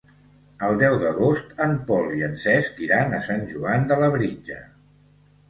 [0.67, 4.61] El deu d'agost en Pol i en Cesc iran a Sant Joan de Labritja.